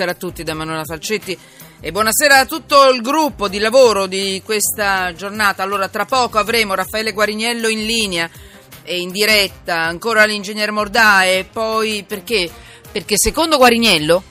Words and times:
buonasera 0.00 0.12
a 0.12 0.14
tutti 0.30 0.42
da 0.42 0.54
Manuela 0.54 0.84
Falcetti 0.84 1.38
e 1.78 1.92
buonasera 1.92 2.38
a 2.38 2.46
tutto 2.46 2.88
il 2.88 3.02
gruppo 3.02 3.48
di 3.48 3.58
lavoro 3.58 4.06
di 4.06 4.40
questa 4.42 5.12
giornata. 5.12 5.62
Allora, 5.62 5.88
tra 5.88 6.06
poco 6.06 6.38
avremo 6.38 6.74
Raffaele 6.74 7.12
Guarignello 7.12 7.68
in 7.68 7.84
linea 7.84 8.30
e 8.82 8.98
in 8.98 9.10
diretta, 9.10 9.76
ancora 9.76 10.24
l'ingegnere 10.24 10.70
Mordà 10.70 11.24
e 11.24 11.46
poi 11.50 12.02
perché? 12.08 12.50
Perché 12.90 13.16
secondo 13.18 13.58
Guarignello, 13.58 14.22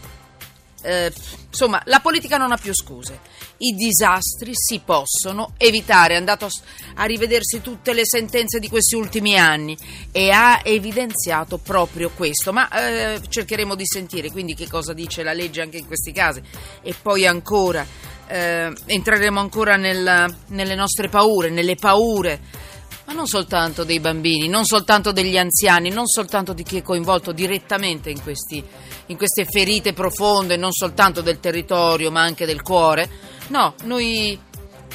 eh, 0.82 1.14
insomma, 1.50 1.80
la 1.86 2.00
politica 2.00 2.38
non 2.38 2.52
ha 2.52 2.58
più 2.58 2.74
scuse 2.74 3.20
i 3.60 3.74
disastri 3.74 4.52
si 4.54 4.82
possono 4.84 5.54
evitare. 5.58 6.14
È 6.14 6.18
andato 6.18 6.48
a 6.96 7.06
rivedersi 7.06 7.62
tutte 7.62 7.94
le 7.94 8.06
sentenze 8.06 8.60
di 8.60 8.70
questi 8.70 8.96
ultimi 8.96 9.38
anni 9.38 9.78
e 10.12 10.32
ha 10.32 10.62
evidenziato 10.64 11.58
proprio 11.58 12.12
questo. 12.16 12.54
Ma 12.54 12.70
eh, 12.70 13.22
cercheremo 13.28 13.76
di 13.76 13.86
sentire 13.86 14.32
quindi 14.32 14.54
che 14.56 14.68
cosa 14.68 14.94
dice 14.94 15.24
la 15.24 15.34
legge 15.34 15.62
anche 15.62 15.78
in 15.78 15.88
questi 15.88 16.12
casi. 16.12 16.42
E 16.82 16.94
poi 17.00 17.26
ancora 17.26 17.86
eh, 18.28 18.74
entreremo 18.86 19.40
ancora 19.40 19.76
nella, 19.76 20.30
nelle 20.48 20.76
nostre 20.76 21.10
paure, 21.10 21.50
nelle 21.50 21.76
paure 21.76 22.68
ma 23.10 23.16
non 23.16 23.26
soltanto 23.26 23.84
dei 23.84 24.00
bambini, 24.00 24.48
non 24.48 24.66
soltanto 24.66 25.12
degli 25.12 25.36
anziani, 25.36 25.90
non 25.90 26.06
soltanto 26.06 26.54
di 26.54 26.62
chi 26.62 26.78
è 26.78 26.84
coinvolto 26.84 27.32
direttamente 27.32 28.12
in, 28.12 28.22
questi, 28.22 28.64
in 29.08 29.18
queste 29.18 29.46
ferite 29.46 29.94
profonde, 29.94 30.58
non 30.58 30.72
soltanto 30.72 31.22
del 31.22 31.40
territorio 31.40 32.12
ma 32.12 32.22
anche 32.22 32.46
del 32.46 32.62
cuore, 32.62 33.10
No, 33.50 33.76
noi 33.84 34.40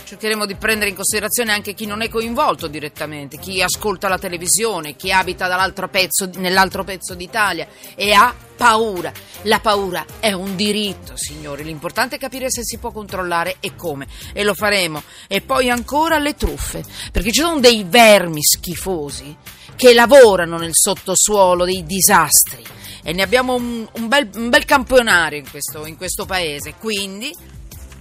cercheremo 0.05 0.47
di 0.47 0.55
prendere 0.55 0.91
in 0.91 0.97
considerazione 0.97 1.53
anche 1.53 1.75
chi 1.75 1.87
non 1.87 2.03
è 2.03 2.09
coinvolto 2.09 2.67
direttamente, 2.67 3.39
chi 3.39 3.63
ascolta 3.63 4.09
la 4.09 4.19
televisione, 4.19 4.97
chi 4.97 5.11
abita 5.11 5.73
pezzo, 5.91 6.31
nell'altro 6.37 6.85
pezzo 6.85 7.15
d'Italia 7.15 7.67
e 7.95 8.13
ha 8.13 8.35
paura. 8.57 9.13
La 9.43 9.61
paura 9.61 10.05
è 10.21 10.33
un 10.33 10.55
diritto, 10.57 11.17
signori. 11.17 11.65
L'importante 11.65 12.17
è 12.17 12.19
capire 12.19 12.51
se 12.51 12.63
si 12.65 12.79
può 12.79 12.93
controllare 12.93 13.57
e 13.61 13.75
come. 13.75 14.07
E 14.33 14.45
lo 14.45 14.55
faremo. 14.55 15.03
E 15.27 15.41
poi 15.41 15.71
ancora 15.71 16.19
le 16.19 16.35
truffe, 16.35 16.85
perché 17.11 17.33
ci 17.33 17.41
sono 17.41 17.61
dei 17.61 17.85
vermi 17.87 18.43
schifosi 18.43 19.37
che 19.77 19.93
lavorano 19.93 20.57
nel 20.59 20.71
sottosuolo 20.73 21.65
dei 21.65 21.85
disastri. 21.85 22.63
E 23.03 23.13
ne 23.13 23.23
abbiamo 23.23 23.55
un, 23.55 23.87
un, 23.93 24.09
bel, 24.09 24.31
un 24.37 24.49
bel, 24.49 24.65
campionario 24.65 25.39
in 25.39 25.51
questo, 25.51 25.85
in 25.87 25.97
questo 25.97 26.25
paese. 26.25 26.75
Quindi 26.79 27.35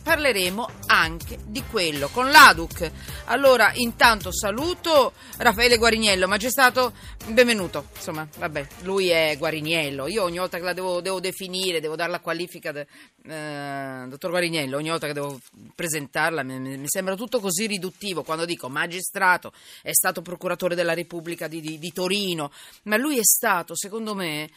parleremo 0.04 0.70
anche 0.88 1.40
di 1.46 1.64
quello 1.64 2.10
con 2.10 2.30
l'ADUC. 2.30 2.92
Allora, 3.26 3.72
intanto 3.76 4.34
saluto 4.34 5.14
Raffaele 5.38 5.78
Guariniello, 5.78 6.28
magistrato, 6.28 6.94
benvenuto. 7.28 7.88
Insomma, 7.96 8.28
vabbè, 8.38 8.68
lui 8.82 9.08
è 9.10 9.36
Guariniello. 9.38 10.08
Io 10.08 10.24
ogni 10.24 10.38
volta 10.38 10.58
che 10.58 10.64
la 10.64 10.74
devo, 10.74 11.00
devo 11.00 11.22
definire, 11.22 11.80
devo 11.80 11.96
dare 11.96 12.12
la 12.12 12.20
qualifica, 12.20 12.74
de, 12.74 12.86
eh, 13.26 14.06
dottor 14.08 14.30
Guariniello, 14.30 14.76
ogni 14.76 14.90
volta 14.90 15.08
che 15.08 15.14
devo 15.14 15.40
presentarla 15.74 16.44
mi, 16.44 16.60
mi, 16.60 16.88
sembra 16.88 17.16
tutto 17.16 17.40
così 17.40 17.66
riduttivo. 17.66 18.24
Quando 18.24 18.44
dico 18.44 18.68
magistrato, 18.68 19.54
è 19.82 19.94
stato 19.94 20.22
procuratore 20.22 20.76
della 20.76 20.94
Repubblica 20.94 21.48
di, 21.48 21.62
di, 21.62 21.80
di 21.80 21.92
Torino, 21.94 22.52
ma 22.84 22.98
lui 22.98 23.18
è 23.18 23.24
stato, 23.24 23.74
secondo 23.74 24.14
me, 24.14 24.50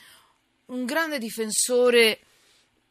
un 0.67 0.85
grande 0.85 1.19
difensore 1.19 2.19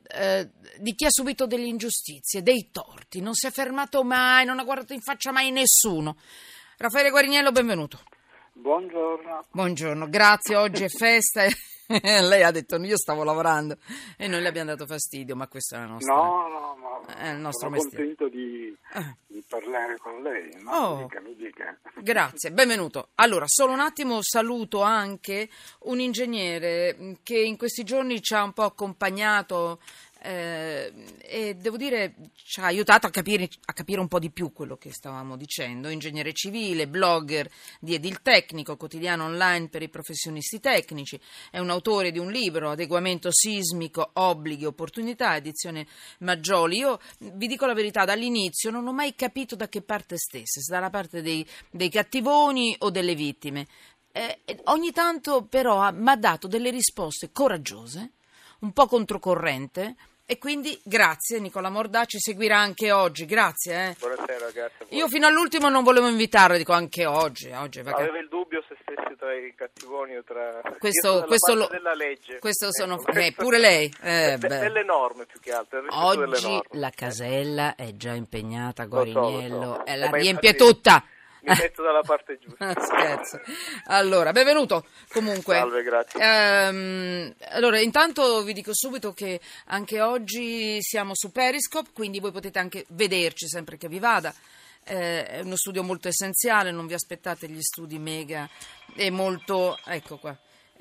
eh, 0.08 0.50
di 0.78 0.94
chi 0.96 1.06
ha 1.06 1.10
subito 1.10 1.46
delle 1.46 1.66
ingiustizie, 1.66 2.44
dei 2.44 2.70
torti, 2.72 3.22
non 3.22 3.34
si 3.34 3.48
è 3.48 3.52
fermato 3.52 4.04
mai, 4.04 4.46
non 4.46 4.60
ha 4.60 4.64
guardato 4.64 4.94
in 4.94 5.02
faccia 5.02 5.32
mai 5.32 5.52
nessuno. 5.52 6.18
Raffaele 6.78 7.10
Guarignello, 7.10 7.52
benvenuto. 7.52 8.02
Buongiorno. 8.54 9.46
Buongiorno, 9.52 10.10
grazie, 10.10 10.56
oggi 10.56 10.84
è 10.84 10.90
festa. 10.90 11.44
Lei 12.02 12.44
ha 12.44 12.52
detto 12.52 12.78
io 12.78 12.98
stavo 12.98 13.24
lavorando 13.24 13.78
e 14.18 14.28
noi 14.28 14.42
le 14.42 14.48
abbiamo 14.48 14.72
dato 14.72 14.86
fastidio, 14.86 15.36
ma 15.36 15.48
questo 15.48 15.76
è 15.76 15.80
la 15.80 15.86
nostra. 15.86 16.14
No, 16.16 16.48
no, 16.48 16.76
no. 16.80 17.06
È 17.06 17.30
il 17.30 17.38
nostro 17.40 17.68
sono 17.70 17.82
mestiere. 17.82 18.16
contento 18.16 18.28
di, 18.36 18.76
Ah. 18.94 19.16
di 19.28 19.44
parlare 19.48 19.98
con 19.98 20.22
lei. 20.24 20.50
No? 20.62 20.72
Oh. 20.72 20.96
Mi 20.98 21.04
dica, 21.04 21.22
mi 21.22 21.36
dica. 21.36 21.78
Grazie, 22.02 22.52
benvenuto. 22.52 23.10
Allora, 23.16 23.46
solo 23.48 23.74
un 23.74 23.80
attimo 23.80 24.20
saluto 24.22 24.82
anche 24.82 25.50
un 25.82 26.00
ingegnere 26.00 27.18
che 27.24 27.38
in 27.40 27.58
questi 27.58 27.84
giorni 27.84 28.22
ci 28.22 28.34
ha 28.34 28.44
un 28.44 28.54
po' 28.54 28.64
accompagnato 28.64 29.80
eh, 30.26 30.92
e 31.22 31.56
devo 31.56 31.78
dire 31.78 32.16
ci 32.34 32.60
ha 32.60 32.66
aiutato 32.66 33.06
a 33.06 33.12
capire, 33.12 33.48
a 33.66 33.74
capire 33.74 34.00
un 34.00 34.08
po' 34.08 34.18
di 34.18 34.32
più 34.32 34.52
quello 34.52 34.76
che 34.76 34.92
stavamo 34.92 35.38
dicendo. 35.38 35.90
Ingegnere 35.90 36.34
civile, 36.34 36.88
blogger 36.88 37.48
di 37.80 37.94
Edil 37.94 38.22
Tecnico, 38.24 38.76
quotidiano 38.76 39.26
online 39.26 39.70
per 39.70 39.84
i 39.84 39.90
professionisti 39.90 40.60
tecnici, 40.60 41.20
è 41.52 41.60
un 41.60 41.70
autore 41.70 42.12
di 42.12 42.18
un 42.18 42.32
libro, 42.32 42.72
Adeguamento 42.72 43.32
sismico, 43.32 44.10
obblighi, 44.14 44.66
opportunità, 44.66 45.36
edizione 45.36 45.86
Maggioli. 46.20 46.78
Io 46.78 47.00
vi 47.20 47.46
dico 47.46 47.68
la 47.68 47.74
verità, 47.74 48.04
dall'inizio 48.04 48.72
non 48.72 48.88
ho 48.88 48.94
mai 48.94 49.14
capito 49.14 49.56
da 49.56 49.70
che 49.70 49.84
parte 49.84 50.18
stesse, 50.18 50.62
se 50.62 50.72
dalla 50.72 50.90
parte 50.90 51.22
dei, 51.22 51.46
dei 51.70 51.90
cattivoni 51.90 52.76
o 52.80 52.90
delle 52.90 53.14
vittime. 53.14 53.68
Eh, 54.12 54.40
ogni 54.66 54.92
tanto 54.92 55.44
però 55.44 55.92
mi 55.92 56.10
ha 56.10 56.16
dato 56.16 56.48
delle 56.48 56.72
risposte 56.72 57.32
coraggiose, 57.32 58.12
un 58.60 58.72
po' 58.72 58.88
controcorrente, 58.88 59.96
e 60.28 60.38
quindi 60.40 60.80
grazie 60.84 61.40
Nicola 61.40 61.70
Mordà, 61.70 62.06
ci 62.06 62.18
seguirà 62.20 62.58
anche 62.58 62.92
oggi, 62.92 63.26
grazie. 63.26 63.90
eh. 63.90 63.96
Buonasera, 64.00 64.50
grazie. 64.52 64.86
Io 64.90 65.08
fino 65.08 65.28
all'ultimo 65.28 65.70
non 65.70 65.84
volevo 65.84 66.08
invitarlo, 66.08 66.58
dico 66.58 66.74
anche 66.74 67.06
oggi. 67.06 67.52
oggi 67.52 67.82
vacanza. 67.82 68.10
Avevo 68.10 68.18
il 68.24 68.28
dubbio 68.30 68.64
se 68.68 68.76
stessi 68.82 69.16
tra 69.18 69.34
i 69.36 69.54
cattivoni 69.56 70.16
o 70.18 70.24
tra... 70.24 70.62
Questo- 70.80 71.24
questo 71.28 71.54
lo- 71.54 71.68
della 71.70 71.94
legge. 71.94 72.40
questo 72.40 72.68
sono- 72.72 72.96
Ecco, 73.00 73.12
eh, 73.20 73.34
pure 73.36 73.60
lei? 73.60 73.94
Eh, 74.02 74.38
beh. 74.40 74.48
delle 74.48 74.84
norme 74.84 75.26
più 75.26 75.40
che 75.40 75.52
altro, 75.52 75.84
Oggi 75.90 76.62
la 76.72 76.90
casella 76.90 77.76
è 77.76 77.92
già 77.96 78.14
impegnata, 78.14 78.86
Lo 78.86 79.06
so, 79.06 79.12
so. 79.12 79.20
Guariniello, 79.20 79.84
la 79.86 80.10
Eh, 80.10 80.12
riempie 80.12 80.56
tutta. 80.56 81.04
Mi 81.46 81.56
metto 81.60 81.84
dalla 81.84 82.02
parte 82.02 82.40
giusta. 82.40 82.74
Scherzo. 82.82 83.40
Allora, 83.86 84.32
benvenuto 84.32 84.86
comunque. 85.10 85.56
Salve, 85.56 85.84
grazie. 85.84 86.20
Ehm, 86.20 87.36
allora, 87.52 87.80
intanto 87.80 88.42
vi 88.42 88.54
dico 88.54 88.72
subito 88.74 89.14
che 89.14 89.40
anche 89.68 90.02
oggi 90.02 90.82
siamo 90.82 91.12
su 91.14 91.32
Periscope, 91.32 91.92
quindi 91.94 92.20
voi 92.20 92.32
potete 92.32 92.58
anche 92.58 92.86
vederci 92.90 93.48
sempre 93.48 93.78
che 93.78 93.88
vi 93.88 94.00
vada. 94.00 94.34
Eh, 94.84 95.26
è 95.26 95.40
uno 95.42 95.56
studio 95.56 95.84
molto 95.84 96.08
essenziale, 96.08 96.72
non 96.72 96.88
vi 96.88 96.94
aspettate 96.94 97.48
gli 97.48 97.62
studi 97.62 98.00
mega 98.00 98.50
e 98.96 99.12
molto, 99.12 99.78
ecco 99.86 100.18
qua, 100.18 100.36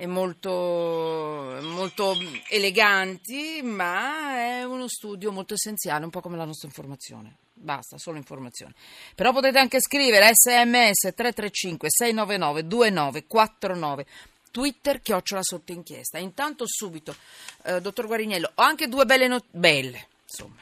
molto, 0.07 1.59
molto 1.63 2.17
eleganti, 2.49 3.61
ma 3.63 4.37
è 4.37 4.65
uno 4.65 4.89
studio 4.89 5.31
molto 5.31 5.55
essenziale, 5.55 6.05
un 6.05 6.11
po' 6.11 6.21
come 6.21 6.37
la 6.37 6.45
nostra 6.45 6.67
informazione. 6.69 7.37
Basta, 7.53 7.97
solo 7.99 8.17
informazione. 8.17 8.75
Però 9.15 9.33
potete 9.33 9.59
anche 9.59 9.81
scrivere 9.81 10.31
sms 10.35 11.15
335 11.15 11.89
699 11.91 12.67
2949 12.67 14.07
Twitter 14.51 15.01
chiocciola 15.01 15.43
sotto 15.43 15.73
inchiesta. 15.73 16.19
Intanto 16.19 16.65
subito, 16.67 17.15
eh, 17.65 17.81
dottor 17.81 18.07
Guariniello, 18.07 18.51
ho 18.55 18.63
anche 18.63 18.89
due 18.89 19.05
belle 19.07 19.29
notizie, 19.29 19.59
belle, 19.59 20.07
insomma. 20.29 20.61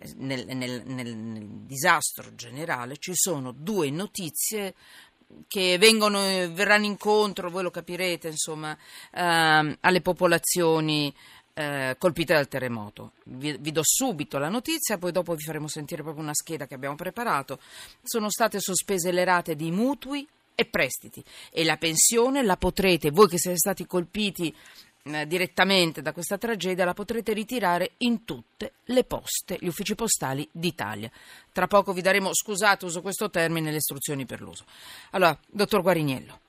Eh, 0.00 0.12
Nel, 0.16 0.46
nel- 0.46 0.82
nel- 0.86 1.16
nel 1.16 1.44
disastro 1.66 2.34
generale 2.36 2.96
ci 2.98 3.12
sono 3.14 3.50
due 3.52 3.90
notizie 3.90 4.74
che 5.46 5.78
vengono, 5.78 6.20
verranno 6.52 6.86
incontro, 6.86 7.50
voi 7.50 7.62
lo 7.62 7.70
capirete, 7.70 8.28
insomma, 8.28 8.76
ehm, 9.12 9.76
alle 9.80 10.00
popolazioni 10.00 11.14
eh, 11.54 11.96
colpite 11.98 12.34
dal 12.34 12.48
terremoto. 12.48 13.12
Vi, 13.24 13.56
vi 13.58 13.72
do 13.72 13.82
subito 13.82 14.38
la 14.38 14.48
notizia, 14.48 14.96
poi 14.96 15.12
dopo 15.12 15.34
vi 15.34 15.42
faremo 15.42 15.68
sentire 15.68 16.02
proprio 16.02 16.22
una 16.22 16.34
scheda 16.34 16.66
che 16.66 16.74
abbiamo 16.74 16.94
preparato. 16.94 17.58
Sono 18.02 18.30
state 18.30 18.60
sospese 18.60 19.10
le 19.10 19.24
rate 19.24 19.56
di 19.56 19.70
mutui 19.70 20.26
e 20.54 20.64
prestiti 20.64 21.22
e 21.50 21.64
la 21.64 21.76
pensione 21.76 22.42
la 22.42 22.56
potrete, 22.56 23.10
voi 23.10 23.28
che 23.28 23.38
siete 23.38 23.58
stati 23.58 23.86
colpiti 23.86 24.54
direttamente 25.26 26.02
da 26.02 26.12
questa 26.12 26.38
tragedia, 26.38 26.84
la 26.84 26.94
potrete 26.94 27.32
ritirare 27.32 27.92
in 27.98 28.24
tutte 28.24 28.72
le 28.84 29.04
poste, 29.04 29.56
gli 29.60 29.66
uffici 29.66 29.94
postali 29.94 30.48
d'Italia. 30.50 31.10
Tra 31.52 31.66
poco 31.66 31.92
vi 31.92 32.00
daremo, 32.00 32.30
scusate, 32.32 32.84
uso 32.84 33.00
questo 33.00 33.30
termine, 33.30 33.70
le 33.70 33.78
istruzioni 33.78 34.24
per 34.26 34.40
l'uso. 34.40 34.64
Allora, 35.10 35.38
dottor 35.46 35.82
Guariniello. 35.82 36.40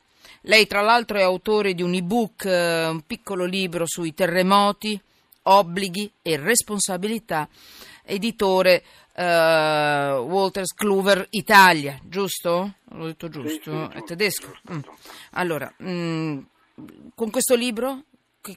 Lei 0.44 0.68
tra 0.68 0.82
l'altro 0.82 1.18
è 1.18 1.22
autore 1.22 1.74
di 1.74 1.82
un 1.82 1.94
ebook, 1.94 2.46
eh, 2.46 2.88
un 2.88 3.02
piccolo 3.02 3.46
libro 3.46 3.86
sui 3.86 4.14
terremoti, 4.14 5.00
obblighi 5.44 6.12
e 6.22 6.38
responsabilità, 6.38 7.48
editore 8.04 8.84
eh, 9.14 10.18
Walters 10.18 10.74
Kluwer 10.74 11.28
Italia, 11.32 12.00
giusto? 12.04 12.76
L'ho 12.92 13.06
detto 13.06 13.28
giusto? 13.28 13.90
È 13.90 14.02
tedesco? 14.04 14.56
Mm. 14.72 14.80
Allora, 15.32 15.72
mm, 15.84 16.40
con 17.16 17.30
questo 17.30 17.56
libro 17.56 18.04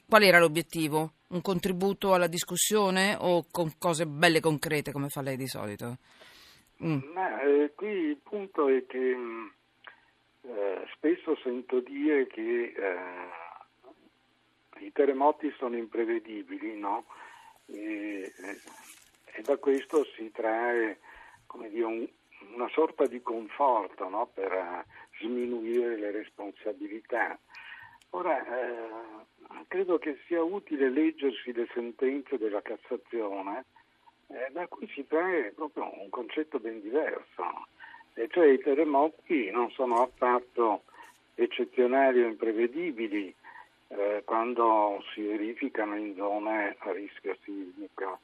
qual 0.07 0.23
era 0.23 0.39
l'obiettivo? 0.39 1.13
Un 1.29 1.41
contributo 1.41 2.13
alla 2.13 2.27
discussione 2.27 3.15
o 3.19 3.45
con 3.51 3.71
cose 3.77 4.05
belle 4.05 4.39
concrete 4.39 4.91
come 4.91 5.09
fa 5.09 5.21
lei 5.21 5.37
di 5.37 5.47
solito? 5.47 5.97
Mm. 6.83 6.99
Ma 7.13 7.41
eh, 7.41 7.71
qui 7.75 7.87
il 7.87 8.17
punto 8.17 8.67
è 8.67 8.85
che 8.85 9.15
mh, 9.15 9.53
eh, 10.41 10.85
spesso 10.95 11.37
sento 11.43 11.79
dire 11.79 12.27
che 12.27 12.73
eh, 12.75 14.85
i 14.85 14.91
terremoti 14.91 15.53
sono 15.57 15.77
imprevedibili, 15.77 16.77
no? 16.77 17.05
E 17.65 18.31
da 19.41 19.57
questo 19.57 20.05
si 20.15 20.29
trae 20.31 20.99
dire, 21.69 21.85
un, 21.85 22.07
una 22.55 22.67
sorta 22.69 23.05
di 23.05 23.21
conforto 23.21 24.09
no? 24.09 24.29
per 24.33 24.51
uh, 24.51 25.23
sminuire 25.23 25.97
le 25.97 26.11
responsabilità. 26.11 27.39
Ora, 28.15 28.45
eh, 28.45 29.65
credo 29.67 29.97
che 29.97 30.19
sia 30.27 30.43
utile 30.43 30.89
leggersi 30.89 31.51
le 31.51 31.67
sentenze 31.73 32.37
della 32.37 32.61
Cassazione, 32.61 33.65
eh, 34.27 34.49
da 34.51 34.67
cui 34.67 34.87
si 34.93 35.05
trae 35.07 35.51
proprio 35.51 35.89
un 35.99 36.09
concetto 36.09 36.59
ben 36.59 36.79
diverso, 36.79 37.43
e 38.13 38.27
cioè 38.29 38.51
i 38.51 38.59
terremoti 38.59 39.49
non 39.49 39.71
sono 39.71 40.03
affatto 40.03 40.83
eccezionali 41.33 42.21
o 42.21 42.27
imprevedibili 42.27 43.33
eh, 43.87 44.21
quando 44.23 45.03
si 45.11 45.23
verificano 45.23 45.97
in 45.97 46.13
zone 46.15 46.75
a 46.77 46.91
rischio 46.91 47.35
sismico. 47.43 48.19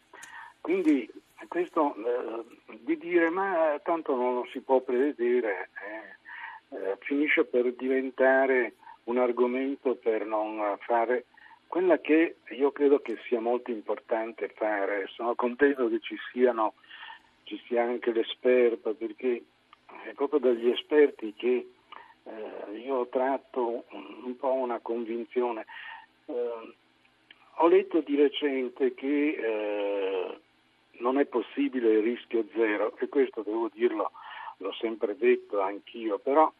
Quindi 0.61 1.11
questo 1.47 1.95
eh, 1.95 2.77
di 2.81 2.95
dire 2.95 3.31
ma 3.31 3.79
tanto 3.81 4.15
non 4.15 4.35
lo 4.35 4.47
si 4.51 4.59
può 4.59 4.81
prevedere 4.81 5.69
eh, 5.81 6.77
eh, 6.77 6.97
finisce 6.99 7.43
per 7.45 7.73
diventare 7.73 8.73
un 9.09 9.17
argomento 9.17 9.95
per 9.95 10.25
non 10.25 10.77
fare 10.81 11.25
quella 11.67 11.99
che 11.99 12.37
io 12.49 12.71
credo 12.71 12.99
che 12.99 13.17
sia 13.27 13.39
molto 13.39 13.71
importante 13.71 14.49
fare. 14.55 15.07
Sono 15.07 15.35
contento 15.35 15.89
che 15.89 15.99
ci 15.99 16.17
siano 16.31 16.73
ci 17.43 17.59
sia 17.65 17.83
anche 17.83 18.11
l'esperto 18.11 18.93
perché 18.93 19.43
è 20.05 20.13
proprio 20.13 20.39
dagli 20.39 20.69
esperti 20.69 21.33
che 21.35 21.67
eh, 22.23 22.77
io 22.77 23.07
tratto 23.07 23.85
un 23.89 24.35
po' 24.37 24.53
una 24.53 24.79
convinzione. 24.79 25.65
Eh, 26.25 26.73
ho 27.61 27.67
letto 27.67 28.01
di 28.01 28.15
recente 28.15 28.93
che 28.93 29.29
eh, 29.31 30.39
non 30.99 31.17
è 31.17 31.25
possibile 31.25 31.93
il 31.93 32.03
rischio 32.03 32.45
zero 32.53 32.95
e 32.97 33.09
questo 33.09 33.41
devo 33.41 33.69
dirlo, 33.73 34.11
l'ho 34.57 34.73
sempre 34.73 35.17
detto 35.17 35.59
anch'io, 35.59 36.19
però 36.19 36.51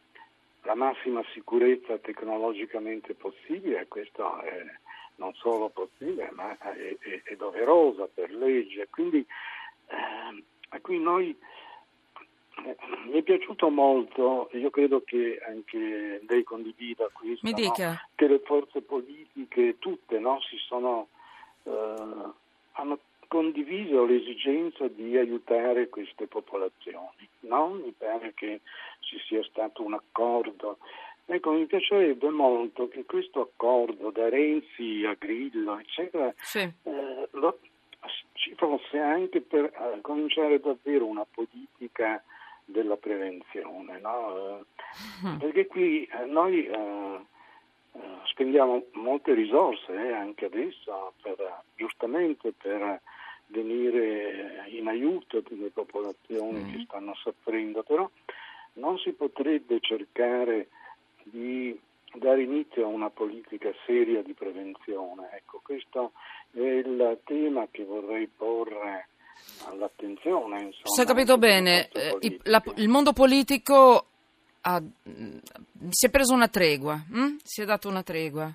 la 0.62 0.74
massima 0.74 1.22
sicurezza 1.32 1.98
tecnologicamente 1.98 3.14
possibile, 3.14 3.86
questo 3.88 4.40
è 4.40 4.64
non 5.16 5.34
solo 5.34 5.68
possibile 5.68 6.30
ma 6.32 6.56
è, 6.58 6.96
è, 6.98 7.22
è 7.22 7.36
doverosa 7.36 8.08
per 8.12 8.30
legge. 8.32 8.88
Quindi 8.88 9.24
eh, 9.86 10.80
qui 10.80 10.98
noi 10.98 11.36
eh, 12.64 12.76
mi 13.06 13.18
è 13.18 13.22
piaciuto 13.22 13.68
molto, 13.70 14.48
io 14.52 14.70
credo 14.70 15.02
che 15.04 15.40
anche 15.46 16.22
lei 16.26 16.42
condivida 16.42 17.08
questo, 17.12 17.46
no? 17.46 17.98
che 18.14 18.26
le 18.26 18.40
forze 18.40 18.80
politiche 18.82 19.78
tutte 19.78 20.18
no, 20.18 20.40
si 20.40 20.56
sono, 20.58 21.08
eh, 21.64 22.32
hanno 22.72 22.98
condiviso 23.30 24.04
l'esigenza 24.04 24.88
di 24.88 25.16
aiutare 25.16 25.88
queste 25.88 26.26
popolazioni. 26.26 27.28
No? 27.40 27.68
Mi 27.68 27.94
pare 27.96 28.34
che 28.34 28.60
ci 28.98 29.18
sia 29.20 29.40
stato 29.44 29.84
un 29.84 29.94
accordo. 29.94 30.78
Ecco, 31.26 31.52
mi 31.52 31.66
piacerebbe 31.66 32.28
molto 32.28 32.88
che 32.88 33.04
questo 33.04 33.40
accordo 33.42 34.10
da 34.10 34.28
Renzi 34.28 35.04
a 35.06 35.14
Grillo, 35.16 35.78
eccetera, 35.78 36.34
sì. 36.38 36.58
eh, 36.58 37.28
lo, 37.30 37.60
ci 38.32 38.52
fosse 38.56 38.98
anche 38.98 39.40
per 39.40 39.66
eh, 39.66 40.00
cominciare 40.00 40.58
davvero 40.58 41.06
una 41.06 41.24
politica 41.30 42.20
della 42.64 42.96
prevenzione, 42.96 44.00
no? 44.00 44.64
mm. 45.24 45.36
perché 45.38 45.68
qui 45.68 46.04
eh, 46.04 46.24
noi 46.24 46.66
eh, 46.66 47.20
eh, 47.92 48.00
spendiamo 48.24 48.86
molte 48.94 49.34
risorse 49.34 49.92
eh, 49.92 50.12
anche 50.14 50.46
adesso 50.46 51.12
per, 51.22 51.62
giustamente 51.76 52.52
per 52.52 53.00
venire 53.50 54.64
in 54.70 54.88
aiuto 54.88 55.42
delle 55.48 55.70
popolazioni 55.70 56.60
mm. 56.60 56.70
che 56.72 56.84
stanno 56.86 57.14
soffrendo, 57.14 57.82
però 57.82 58.08
non 58.74 58.98
si 58.98 59.12
potrebbe 59.12 59.78
cercare 59.80 60.68
di 61.24 61.78
dare 62.14 62.42
inizio 62.42 62.84
a 62.84 62.88
una 62.88 63.10
politica 63.10 63.70
seria 63.86 64.22
di 64.22 64.32
prevenzione. 64.32 65.30
Ecco, 65.34 65.60
questo 65.62 66.12
è 66.52 66.60
il 66.60 67.18
tema 67.24 67.66
che 67.70 67.84
vorrei 67.84 68.26
porre 68.26 69.08
all'attenzione. 69.66 70.62
Insomma, 70.62 70.94
Se 70.94 71.02
ho 71.02 71.04
capito 71.04 71.38
bene, 71.38 71.88
eh, 71.88 72.38
la, 72.44 72.62
il 72.76 72.88
mondo 72.88 73.12
politico 73.12 74.06
ha, 74.62 74.82
si 75.90 76.06
è 76.06 76.10
preso 76.10 76.34
una 76.34 76.48
tregua, 76.48 76.94
hm? 76.94 77.36
si 77.42 77.62
è 77.62 77.64
dato 77.64 77.88
una 77.88 78.02
tregua. 78.02 78.52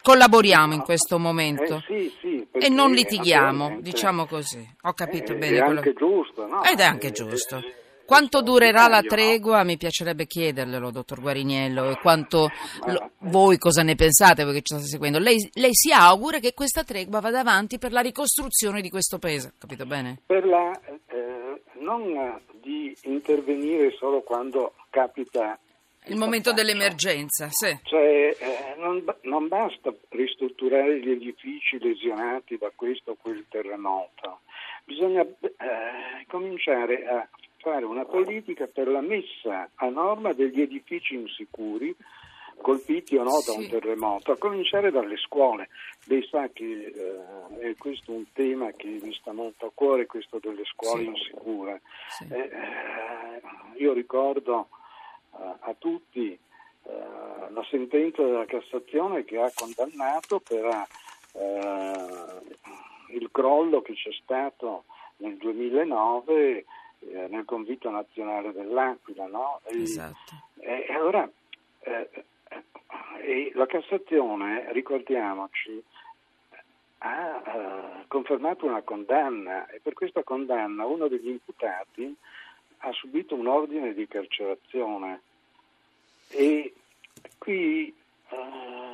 Collaboriamo 0.00 0.72
in 0.72 0.82
questo 0.82 1.18
momento 1.18 1.76
eh, 1.76 1.82
sì, 1.86 2.14
sì, 2.20 2.47
e 2.60 2.68
non 2.68 2.92
litighiamo, 2.92 3.78
diciamo 3.80 4.26
così. 4.26 4.66
Ho 4.82 4.92
capito 4.92 5.34
bene. 5.34 5.58
È 5.58 5.62
quello... 5.64 5.80
anche 5.80 5.92
giusto, 5.94 6.46
no? 6.46 6.62
Ed 6.64 6.80
è 6.80 6.84
anche 6.84 7.10
giusto. 7.10 7.62
Quanto 8.08 8.40
durerà 8.40 8.88
la 8.88 9.02
tregua? 9.02 9.64
Mi 9.64 9.76
piacerebbe 9.76 10.24
chiederglielo, 10.24 10.90
dottor 10.90 11.20
Guariniello, 11.20 11.90
e 11.90 11.98
quanto 12.00 12.48
lo, 12.86 13.10
voi 13.18 13.58
cosa 13.58 13.82
ne 13.82 13.96
pensate, 13.96 14.44
voi 14.44 14.54
che 14.54 14.62
ci 14.62 14.72
state 14.72 14.88
seguendo. 14.88 15.18
Lei, 15.18 15.46
lei, 15.54 15.74
si 15.74 15.92
augura 15.92 16.38
che 16.38 16.54
questa 16.54 16.84
tregua 16.84 17.20
vada 17.20 17.40
avanti 17.40 17.76
per 17.76 17.92
la 17.92 18.00
ricostruzione 18.00 18.80
di 18.80 18.88
questo 18.88 19.18
paese, 19.18 19.52
capito 19.58 19.84
bene? 19.84 20.20
Per 20.24 20.46
la, 20.46 20.70
eh, 21.08 21.60
non 21.80 22.40
di 22.62 22.96
intervenire 23.02 23.90
solo 23.98 24.22
quando 24.22 24.72
capita 24.88 25.58
il 26.08 26.16
momento 26.16 26.52
dell'emergenza, 26.52 27.48
sì. 27.50 27.78
Cioè, 27.82 28.36
eh, 28.38 28.74
non, 28.76 29.04
non, 29.22 29.48
basta 29.48 29.92
ristrutturare 30.10 31.00
gli 31.00 31.10
edifici 31.10 31.78
lesionati 31.78 32.56
da 32.56 32.70
questo 32.74 33.12
o 33.12 33.16
quel 33.20 33.44
terremoto, 33.48 34.40
bisogna 34.84 35.22
eh, 35.22 36.26
cominciare 36.26 37.06
a 37.06 37.28
fare 37.58 37.84
una 37.84 38.04
politica 38.04 38.66
per 38.66 38.88
la 38.88 39.00
messa 39.00 39.70
a 39.74 39.88
norma 39.88 40.32
degli 40.32 40.60
edifici 40.60 41.14
insicuri 41.14 41.94
colpiti 42.60 43.16
o 43.16 43.22
no 43.22 43.40
da 43.46 43.52
un 43.52 43.68
terremoto, 43.68 44.32
a 44.32 44.36
cominciare 44.36 44.90
dalle 44.90 45.16
scuole. 45.16 45.68
Lei 46.04 46.26
sa 46.28 46.48
che 46.52 46.64
eh, 46.64 47.70
è 47.70 47.76
questo 47.76 48.12
un 48.12 48.24
tema 48.32 48.72
che 48.72 48.98
mi 49.00 49.12
sta 49.14 49.32
molto 49.32 49.66
a 49.66 49.70
cuore, 49.72 50.06
questo 50.06 50.38
delle 50.40 50.64
scuole 50.64 51.02
sì. 51.02 51.08
insicure. 51.08 51.80
Sì. 52.08 52.26
Eh, 52.30 52.38
eh, 52.38 53.82
io 53.82 53.92
ricordo 53.92 54.68
a 55.30 55.74
tutti 55.78 56.32
eh, 56.32 56.90
la 57.50 57.64
sentenza 57.70 58.22
della 58.22 58.46
Cassazione 58.46 59.24
che 59.24 59.40
ha 59.40 59.50
condannato 59.54 60.40
per 60.40 60.86
eh, 61.32 63.14
il 63.14 63.28
crollo 63.30 63.82
che 63.82 63.94
c'è 63.94 64.10
stato 64.22 64.84
nel 65.18 65.36
2009 65.36 66.64
eh, 67.00 67.26
nel 67.28 67.44
convito 67.44 67.90
nazionale 67.90 68.52
dell'Aquila, 68.52 69.26
no? 69.26 69.60
E, 69.64 69.82
esatto. 69.82 70.34
E, 70.58 70.86
allora 70.92 71.28
eh, 71.80 72.08
e 73.20 73.52
la 73.54 73.66
Cassazione, 73.66 74.72
ricordiamoci, 74.72 75.82
ha 76.98 77.42
eh, 77.44 78.04
confermato 78.08 78.66
una 78.66 78.82
condanna 78.82 79.68
e 79.68 79.80
per 79.80 79.92
questa 79.92 80.22
condanna 80.22 80.86
uno 80.86 81.08
degli 81.08 81.28
imputati 81.28 82.16
ha 82.78 82.92
subito 82.92 83.34
un 83.34 83.46
ordine 83.46 83.94
di 83.94 84.06
carcerazione 84.06 85.22
e 86.30 86.74
qui 87.38 87.94
eh, 88.30 88.88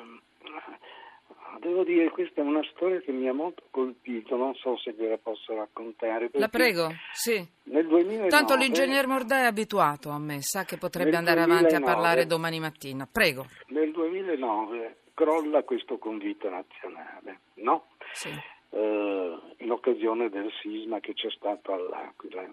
devo 1.60 1.84
dire 1.84 2.10
questa 2.10 2.40
è 2.40 2.44
una 2.44 2.62
storia 2.74 3.00
che 3.00 3.12
mi 3.12 3.28
ha 3.28 3.32
molto 3.32 3.62
colpito, 3.70 4.36
non 4.36 4.54
so 4.54 4.76
se 4.76 4.92
ve 4.92 5.08
la 5.08 5.18
posso 5.18 5.54
raccontare. 5.54 6.28
La 6.32 6.48
prego, 6.48 6.90
sì. 7.12 7.44
Nel 7.64 7.86
2009, 7.86 8.28
Tanto 8.28 8.54
l'ingegner 8.54 9.06
Mordà 9.06 9.40
è 9.40 9.44
abituato 9.44 10.10
a 10.10 10.18
me, 10.18 10.40
sa 10.42 10.64
che 10.64 10.76
potrebbe 10.76 11.16
andare 11.16 11.44
2009, 11.44 11.66
avanti 11.66 11.74
a 11.74 11.94
parlare 11.94 12.26
domani 12.26 12.60
mattina. 12.60 13.08
Prego. 13.10 13.46
Nel 13.68 13.90
2009 13.92 14.96
crolla 15.14 15.62
questo 15.62 15.98
convito 15.98 16.48
nazionale, 16.48 17.40
no? 17.54 17.86
Sì. 18.12 18.30
Uh, 18.70 19.40
in 19.58 19.70
occasione 19.70 20.28
del 20.28 20.50
sisma 20.60 20.98
che 21.00 21.14
c'è 21.14 21.30
stato 21.30 21.72
all'Aquila. 21.72 22.44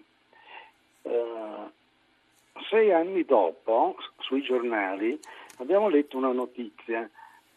Uh, 1.02 1.70
sei 2.68 2.92
anni 2.92 3.24
dopo, 3.24 3.96
sui 4.18 4.42
giornali, 4.42 5.18
abbiamo 5.58 5.88
letto 5.88 6.16
una 6.16 6.32
notizia 6.32 7.08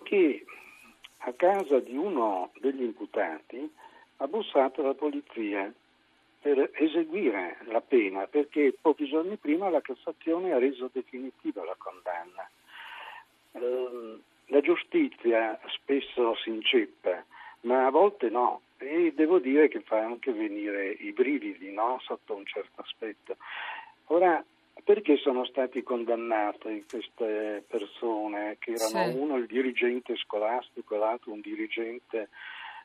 che 0.04 0.46
a 1.20 1.34
casa 1.34 1.80
di 1.80 1.96
uno 1.96 2.52
degli 2.60 2.84
imputati 2.84 3.72
ha 4.18 4.28
bussato 4.28 4.82
la 4.82 4.94
polizia 4.94 5.72
per 6.40 6.70
eseguire 6.74 7.58
la 7.64 7.82
pena 7.82 8.28
perché 8.28 8.76
pochi 8.80 9.08
giorni 9.08 9.36
prima 9.36 9.70
la 9.70 9.82
Cassazione 9.82 10.52
ha 10.52 10.60
reso 10.60 10.90
definitiva 10.92 11.64
la 11.64 11.76
condanna. 11.78 12.48
Ehm, 13.54 14.22
la 14.48 14.62
giustizia 14.62 15.60
spesso 15.70 16.36
si 16.36 16.50
inceppa, 16.50 17.24
ma 17.62 17.88
a 17.88 17.90
volte 17.90 18.30
no, 18.30 18.62
e 18.78 19.14
devo 19.16 19.40
dire 19.40 19.68
che 19.68 19.82
fa 19.82 20.00
anche 20.00 20.32
venire 20.32 20.92
i 20.92 21.12
brividi 21.12 21.72
no? 21.72 22.00
sotto 22.02 22.36
un 22.36 22.46
certo 22.46 22.82
aspetto. 22.82 23.38
Ora, 24.08 24.44
perché 24.84 25.18
sono 25.18 25.46
stati 25.46 25.82
condannati 25.84 26.86
queste 26.90 27.64
persone, 27.68 28.58
che 28.60 28.74
erano 28.74 29.12
sì. 29.12 29.18
uno 29.18 29.38
il 29.38 29.48
dirigente 29.48 30.16
scolastico 30.18 30.96
e 30.96 30.98
l'altro 31.00 31.32
un 31.32 31.42
dirigente 31.42 32.30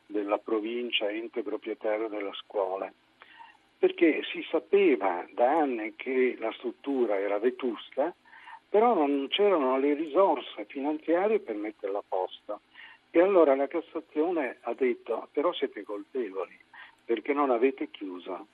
della 0.05 0.37
provincia, 0.37 1.09
ente 1.09 1.43
proprietario 1.43 2.07
della 2.07 2.33
scuola? 2.33 2.91
perché 3.81 4.21
si 4.31 4.45
sapeva 4.51 5.25
da 5.33 5.57
anni 5.57 5.95
che 5.95 6.35
la 6.37 6.51
struttura 6.51 7.17
era 7.17 7.39
vetusta, 7.39 8.13
però 8.69 8.93
non 8.93 9.25
c'erano 9.27 9.79
le 9.79 9.95
risorse 9.95 10.65
finanziarie 10.65 11.39
per 11.39 11.55
metterla 11.55 11.97
a 11.97 12.03
posto. 12.07 12.61
E 13.11 13.21
allora 13.21 13.55
la 13.55 13.67
Cassazione 13.67 14.57
ha 14.61 14.73
detto, 14.73 15.27
però 15.33 15.51
siete 15.53 15.83
colpevoli, 15.83 16.57
perché 17.03 17.33
non 17.33 17.51
avete 17.51 17.89
chiuso. 17.91 18.47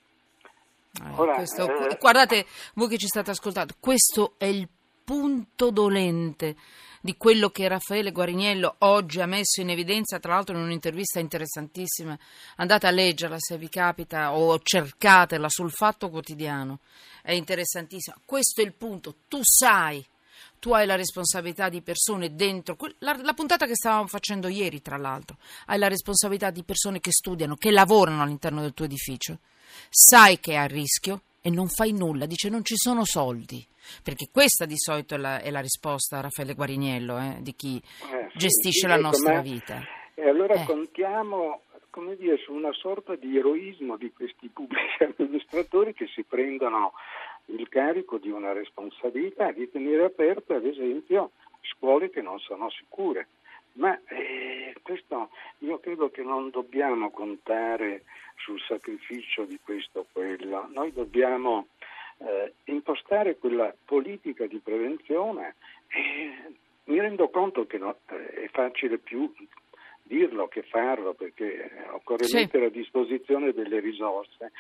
Eh, 1.00 1.12
Ora, 1.16 1.36
questo, 1.36 1.90
eh, 1.90 1.98
guardate, 2.00 2.46
voi 2.74 2.88
che 2.88 2.98
ci 2.98 3.06
state 3.06 3.30
ascoltando, 3.30 3.76
questo 3.80 4.34
è 4.38 4.46
il 4.46 4.68
punto 5.04 5.70
dolente 5.70 6.56
di 7.02 7.16
quello 7.16 7.50
che 7.50 7.68
Raffaele 7.68 8.12
Guariniello 8.12 8.76
oggi 8.80 9.22
ha 9.22 9.28
messo 9.28 9.62
in 9.62 9.70
evidenza, 9.70 10.20
tra 10.20 10.34
l'altro 10.34 10.58
in 10.58 10.64
un'intervista 10.64 11.20
interessantissima. 11.20 12.18
Andate 12.56 12.88
a 12.88 12.92
leggerla 12.92 13.38
se 13.38 13.58
vi 13.58 13.70
capita 13.70 14.36
o 14.36 14.60
cercatela 14.60 15.48
sul 15.50 15.72
Fatto 15.72 16.10
Quotidiano. 16.10 16.80
È 17.22 17.32
interessantissima. 17.32 18.18
Questo 18.26 18.62
è 18.62 18.66
il 18.66 18.74
punto. 18.74 19.16
Tu 19.28 19.40
sai 19.44 20.04
tu 20.60 20.72
hai 20.74 20.86
la 20.86 20.96
responsabilità 20.96 21.70
di 21.70 21.82
persone 21.82 22.36
dentro, 22.36 22.76
la, 23.00 23.18
la, 23.22 23.34
puntata 23.34 23.66
che 23.66 23.76
stavamo 23.76 24.08
facendo 24.08 24.48
ieri 24.48 24.82
tra 24.82 24.98
l'altro, 24.98 25.38
hai 25.68 25.78
la 25.78 25.88
responsabilità 25.88 26.50
di 26.50 26.64
persone 26.64 27.00
che 27.00 27.12
studiano, 27.12 27.56
che 27.56 27.72
lavorano 27.72 28.24
all'interno 28.24 28.62
del 28.62 28.74
tuo 28.74 28.86
edificio, 28.86 29.40
sai 29.90 30.40
che 30.40 30.54
è 30.54 30.56
a 30.56 30.66
rischio 30.66 31.22
e 31.42 31.50
non 31.50 31.68
fai 31.68 31.92
nulla, 31.94 32.26
dice 32.26 32.50
non 32.50 32.64
ci 32.64 32.76
sono 32.76 33.06
soldi. 33.06 33.66
Perché 34.04 34.28
questa 34.30 34.66
di 34.66 34.78
solito 34.78 35.16
è 35.16 35.18
la, 35.18 35.40
è 35.40 35.50
la 35.50 35.62
risposta 35.62 36.20
Raffaele 36.20 36.56
Guariniello, 36.56 37.18
eh, 37.20 37.38
di 37.40 37.56
chi 37.56 37.78
eh, 37.78 38.28
sì, 38.32 38.38
gestisce 38.38 38.80
sì, 38.82 38.88
la 38.88 38.98
nostra 38.98 39.40
vita. 39.40 39.82
E 40.14 40.28
allora 40.28 40.56
eh. 40.56 40.66
contiamo 40.66 41.62
come 41.98 42.16
dire, 42.16 42.38
su 42.38 42.54
una 42.54 42.72
sorta 42.74 43.16
di 43.16 43.38
eroismo 43.38 43.98
di 43.98 44.14
questi 44.14 44.50
pubblici 44.50 45.02
amministratori 45.18 45.96
che 45.96 46.06
si 46.14 46.24
prendono 46.24 46.94
il 47.48 47.68
carico 47.70 48.18
di 48.18 48.30
una 48.30 48.54
responsabilità 48.54 49.52
di 49.52 49.70
tenere 49.70 50.06
aperte, 50.06 50.56
ad 50.56 50.66
esempio, 50.66 51.32
scuole 51.62 52.10
che 52.10 52.22
non 52.22 52.40
sono 52.40 52.70
sicure. 52.70 53.28
Ma 53.74 53.98
eh, 54.08 54.76
questo 54.82 55.30
io 55.60 55.80
credo 55.80 56.10
che 56.10 56.24
non 56.24 56.50
dobbiamo 56.50 57.12
contare 57.12 58.04
sul 58.38 58.60
sacrificio 58.62 59.46
di 59.46 59.60
questo 59.64 60.00
o 60.00 60.06
quello, 60.12 60.68
noi 60.74 60.92
dobbiamo 60.92 61.68
eh, 62.18 62.54
impostare 62.66 63.38
quella 63.38 63.74
politica 63.86 64.48
di 64.48 64.60
prevenzione 64.60 65.56
e 65.88 66.54
mi 66.86 67.00
rendo 67.00 67.30
conto 67.30 67.68
che 67.68 67.78
no, 67.78 67.98
eh, 68.10 68.46
è 68.46 68.48
facile 68.50 68.98
più 68.98 69.32
dirlo 70.04 70.48
che 70.48 70.64
farlo 70.64 71.14
perché 71.14 71.70
occorre 71.92 72.26
sì. 72.26 72.38
mettere 72.38 72.68
a 72.68 72.70
disposizione 72.70 73.52
delle 73.52 73.80
risorse, 73.80 74.52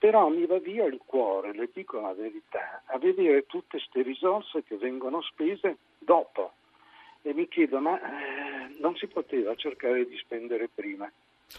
però 0.00 0.28
mi 0.30 0.46
va 0.46 0.58
via 0.58 0.86
il 0.86 0.98
cuore, 1.04 1.52
le 1.52 1.68
dico 1.72 2.00
la 2.00 2.14
verità, 2.14 2.82
a 2.86 2.96
vedere 2.96 3.44
tutte 3.44 3.76
queste 3.76 4.00
risorse 4.00 4.64
che 4.64 4.78
vengono 4.78 5.20
spese 5.20 5.76
dopo 5.98 6.52
e 7.20 7.34
mi 7.34 7.46
chiedo 7.48 7.80
ma 7.80 8.00
eh, 8.00 8.76
non 8.80 8.96
si 8.96 9.06
poteva 9.08 9.54
cercare 9.56 10.08
di 10.08 10.16
spendere 10.16 10.70
prima. 10.74 11.10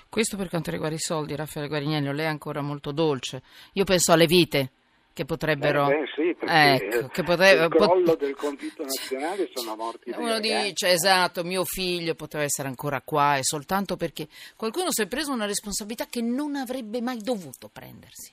Questo 0.09 0.37
per 0.37 0.49
quanto 0.49 0.71
riguarda 0.71 0.95
i 0.95 0.99
soldi, 0.99 1.35
Raffaele 1.35 1.67
Guarignello, 1.67 2.11
lei 2.11 2.25
è 2.25 2.29
ancora 2.29 2.61
molto 2.61 2.91
dolce. 2.91 3.43
Io 3.73 3.83
penso 3.83 4.11
alle 4.11 4.25
vite 4.25 4.71
che 5.13 5.25
potrebbero... 5.25 5.89
Eh 5.89 5.95
beh, 5.95 6.05
sì, 6.15 6.35
ecco, 6.39 7.07
che 7.07 7.23
potrebbe, 7.23 7.63
il 7.65 7.69
crollo 7.69 8.03
pot... 8.03 8.19
del 8.19 8.35
conflitto 8.35 8.83
nazionale 8.83 9.49
sono 9.53 9.75
morti 9.75 10.11
Uno 10.15 10.39
dice, 10.39 10.89
esatto, 10.89 11.43
mio 11.43 11.63
figlio 11.65 12.15
poteva 12.15 12.43
essere 12.43 12.67
ancora 12.67 13.01
qua 13.01 13.37
e 13.37 13.43
soltanto 13.43 13.97
perché 13.97 14.27
qualcuno 14.55 14.91
si 14.91 15.01
è 15.01 15.07
preso 15.07 15.31
una 15.31 15.45
responsabilità 15.45 16.05
che 16.09 16.21
non 16.21 16.55
avrebbe 16.55 17.01
mai 17.01 17.21
dovuto 17.21 17.69
prendersi. 17.71 18.31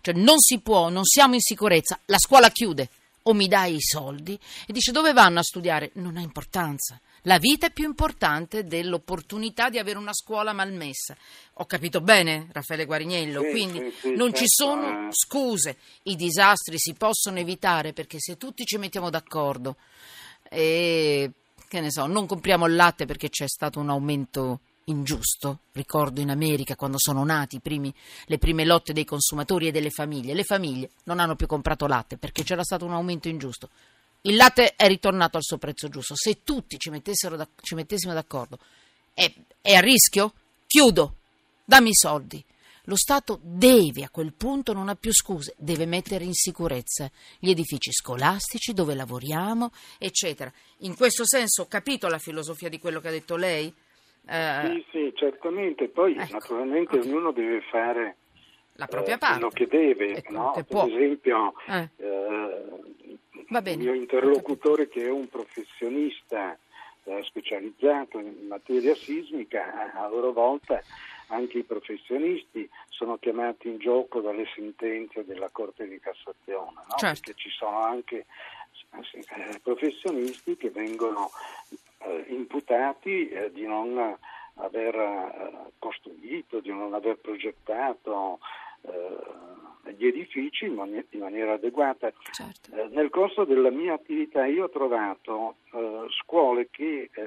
Cioè 0.00 0.14
non 0.14 0.38
si 0.38 0.60
può, 0.60 0.88
non 0.88 1.04
siamo 1.04 1.34
in 1.34 1.40
sicurezza, 1.40 1.98
la 2.06 2.18
scuola 2.18 2.50
chiude 2.50 2.88
o 3.22 3.34
mi 3.34 3.48
dai 3.48 3.74
i 3.74 3.80
soldi 3.80 4.38
e 4.66 4.72
dice 4.72 4.92
dove 4.92 5.12
vanno 5.12 5.40
a 5.40 5.42
studiare? 5.42 5.90
Non 5.94 6.16
ha 6.16 6.20
importanza. 6.20 7.00
La 7.22 7.38
vita 7.38 7.66
è 7.66 7.72
più 7.72 7.84
importante 7.84 8.64
dell'opportunità 8.64 9.68
di 9.68 9.78
avere 9.78 9.98
una 9.98 10.14
scuola 10.14 10.52
malmessa. 10.52 11.16
Ho 11.54 11.66
capito 11.66 12.00
bene, 12.00 12.48
Raffaele 12.52 12.84
Guarignello? 12.84 13.42
Sì, 13.42 13.50
Quindi 13.50 13.78
sì, 13.78 13.94
sì, 14.00 14.14
non 14.14 14.28
certo. 14.28 14.38
ci 14.38 14.44
sono 14.46 15.08
scuse. 15.10 15.76
I 16.04 16.16
disastri 16.16 16.78
si 16.78 16.94
possono 16.94 17.38
evitare 17.38 17.92
perché 17.92 18.18
se 18.20 18.36
tutti 18.36 18.64
ci 18.64 18.78
mettiamo 18.78 19.10
d'accordo 19.10 19.76
e 20.48 21.30
che 21.68 21.80
ne 21.80 21.90
so, 21.90 22.06
non 22.06 22.26
compriamo 22.26 22.66
il 22.66 22.74
latte 22.74 23.04
perché 23.04 23.28
c'è 23.28 23.46
stato 23.46 23.78
un 23.78 23.90
aumento 23.90 24.60
ingiusto. 24.84 25.60
Ricordo 25.72 26.20
in 26.20 26.30
America 26.30 26.76
quando 26.76 26.96
sono 26.98 27.24
nati 27.24 27.60
primi, 27.60 27.92
le 28.26 28.38
prime 28.38 28.64
lotte 28.64 28.92
dei 28.92 29.04
consumatori 29.04 29.68
e 29.68 29.70
delle 29.70 29.90
famiglie. 29.90 30.34
Le 30.34 30.44
famiglie 30.44 30.90
non 31.04 31.18
hanno 31.18 31.36
più 31.36 31.46
comprato 31.46 31.86
latte 31.86 32.16
perché 32.16 32.42
c'era 32.42 32.62
stato 32.62 32.84
un 32.84 32.92
aumento 32.92 33.28
ingiusto. 33.28 33.68
Il 34.28 34.36
latte 34.36 34.74
è 34.76 34.86
ritornato 34.86 35.38
al 35.38 35.42
suo 35.42 35.56
prezzo 35.56 35.88
giusto. 35.88 36.14
Se 36.14 36.42
tutti 36.44 36.78
ci, 36.78 36.90
da, 36.90 37.48
ci 37.62 37.74
mettessimo 37.74 38.12
d'accordo, 38.12 38.58
è, 39.14 39.32
è 39.62 39.72
a 39.72 39.80
rischio? 39.80 40.32
Chiudo, 40.66 41.14
dammi 41.64 41.88
i 41.88 41.94
soldi. 41.94 42.44
Lo 42.84 42.96
Stato 42.96 43.38
deve, 43.42 44.04
a 44.04 44.10
quel 44.10 44.34
punto 44.34 44.74
non 44.74 44.90
ha 44.90 44.96
più 44.96 45.12
scuse, 45.12 45.54
deve 45.56 45.86
mettere 45.86 46.24
in 46.24 46.34
sicurezza 46.34 47.10
gli 47.38 47.48
edifici 47.48 47.90
scolastici 47.90 48.74
dove 48.74 48.94
lavoriamo, 48.94 49.70
eccetera. 49.98 50.52
In 50.80 50.94
questo 50.94 51.26
senso 51.26 51.62
ho 51.62 51.66
capito 51.66 52.08
la 52.08 52.18
filosofia 52.18 52.68
di 52.68 52.78
quello 52.78 53.00
che 53.00 53.08
ha 53.08 53.12
detto 53.12 53.36
lei? 53.36 53.72
Eh, 54.26 54.60
sì, 54.74 54.86
sì, 54.90 55.12
certamente. 55.14 55.88
Poi 55.88 56.12
ecco, 56.12 56.32
naturalmente 56.32 56.98
okay. 56.98 57.08
ognuno 57.08 57.32
deve 57.32 57.62
fare 57.70 58.16
la 58.74 58.86
propria 58.86 59.14
eh, 59.14 59.18
parte. 59.18 59.38
quello 59.38 59.52
che 59.52 59.66
deve. 59.66 60.16
Ecco, 60.16 60.32
no? 60.32 60.50
che 60.52 60.64
per 60.64 60.86
esempio, 60.86 61.54
eh. 61.66 61.88
Il 63.48 63.78
mio 63.78 63.94
interlocutore 63.94 64.88
che 64.88 65.06
è 65.06 65.10
un 65.10 65.28
professionista 65.28 66.58
eh, 67.04 67.22
specializzato 67.24 68.18
in 68.18 68.46
materia 68.48 68.94
sismica, 68.94 69.92
a 69.94 70.08
loro 70.08 70.32
volta 70.32 70.82
anche 71.28 71.58
i 71.58 71.62
professionisti 71.62 72.68
sono 72.88 73.16
chiamati 73.18 73.68
in 73.68 73.78
gioco 73.78 74.20
dalle 74.20 74.46
sentenze 74.54 75.24
della 75.24 75.48
Corte 75.50 75.86
di 75.88 75.98
Cassazione, 75.98 76.72
no? 76.74 76.96
certo. 76.96 77.20
perché 77.20 77.34
ci 77.34 77.50
sono 77.50 77.80
anche 77.80 78.26
eh, 78.90 79.60
professionisti 79.62 80.56
che 80.56 80.70
vengono 80.70 81.30
eh, 81.98 82.24
imputati 82.28 83.28
eh, 83.28 83.50
di 83.52 83.66
non 83.66 84.16
aver 84.54 84.94
eh, 84.94 85.72
costruito, 85.78 86.60
di 86.60 86.70
non 86.70 86.94
aver 86.94 87.16
progettato 87.16 88.38
gli 89.96 90.06
edifici 90.06 90.66
in, 90.66 90.74
man- 90.74 91.04
in 91.10 91.20
maniera 91.20 91.54
adeguata. 91.54 92.12
Certo. 92.32 92.74
Eh, 92.74 92.88
nel 92.90 93.10
corso 93.10 93.44
della 93.44 93.70
mia 93.70 93.94
attività 93.94 94.46
io 94.46 94.64
ho 94.64 94.70
trovato 94.70 95.56
eh, 95.72 96.06
scuole 96.22 96.68
che 96.70 97.10
eh, 97.12 97.26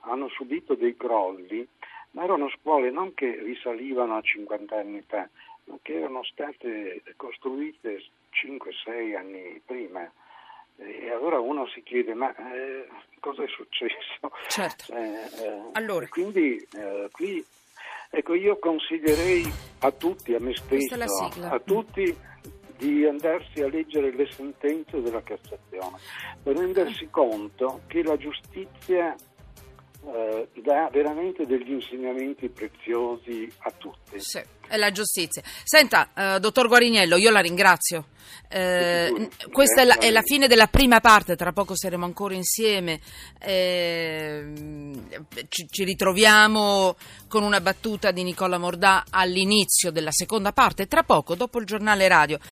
hanno 0.00 0.28
subito 0.28 0.74
dei 0.74 0.96
crolli, 0.96 1.66
ma 2.12 2.24
erano 2.24 2.48
scuole 2.50 2.90
non 2.90 3.14
che 3.14 3.40
risalivano 3.42 4.16
a 4.16 4.22
50 4.22 4.76
anni 4.76 5.02
fa, 5.06 5.28
ma 5.64 5.78
che 5.82 5.94
erano 5.94 6.24
state 6.24 7.02
costruite 7.16 8.02
5-6 8.32 9.16
anni 9.16 9.60
prima. 9.64 10.10
E 10.80 11.10
allora 11.10 11.40
uno 11.40 11.66
si 11.66 11.82
chiede, 11.82 12.14
ma 12.14 12.32
eh, 12.36 12.86
cosa 13.18 13.42
è 13.42 13.48
successo? 13.48 14.30
Certo. 14.46 14.92
Eh, 14.94 15.28
eh, 15.42 15.62
allora. 15.72 16.06
Quindi 16.06 16.56
eh, 16.76 17.08
qui, 17.10 17.44
ecco, 18.10 18.34
io 18.34 18.58
consiglierei 18.58 19.44
a 19.80 19.90
tutti, 19.92 20.34
a 20.34 20.40
me 20.40 20.54
stesso, 20.54 20.94
a 20.94 21.60
tutti 21.60 22.16
di 22.76 23.04
andarsi 23.04 23.60
a 23.60 23.68
leggere 23.68 24.14
le 24.14 24.30
sentenze 24.30 25.00
della 25.00 25.22
Cassazione 25.22 25.98
per 26.42 26.56
rendersi 26.56 27.08
conto 27.10 27.80
che 27.88 28.04
la 28.04 28.16
giustizia 28.16 29.16
eh, 30.06 30.48
dà 30.62 30.88
veramente 30.92 31.44
degli 31.44 31.72
insegnamenti 31.72 32.48
preziosi 32.48 33.50
a 33.58 33.72
tutti. 33.76 34.20
Sì, 34.20 34.40
è 34.66 34.76
la 34.76 34.90
giustizia. 34.90 35.42
Senta, 35.64 36.10
eh, 36.14 36.40
dottor 36.40 36.68
Guariniello, 36.68 37.16
io 37.16 37.30
la 37.30 37.40
ringrazio. 37.40 38.06
Eh, 38.50 39.28
questa 39.52 39.82
è 39.82 39.84
la, 39.84 39.98
è 39.98 40.10
la, 40.10 40.22
fine 40.22 40.46
della 40.46 40.68
prima 40.68 41.00
parte, 41.00 41.36
tra 41.36 41.52
poco 41.52 41.76
saremo 41.76 42.06
ancora 42.06 42.34
insieme. 42.34 43.00
Eh, 43.38 44.52
ci, 45.48 45.66
ci, 45.68 45.84
ritroviamo 45.84 46.96
con 47.28 47.42
una 47.42 47.60
battuta 47.60 48.10
di 48.10 48.22
Nicola 48.22 48.56
Mordà 48.56 49.04
all'inizio 49.10 49.90
della 49.90 50.12
seconda 50.12 50.52
parte, 50.52 50.86
tra 50.86 51.02
poco, 51.02 51.34
dopo 51.34 51.58
il 51.58 51.66
giornale 51.66 52.08
radio. 52.08 52.38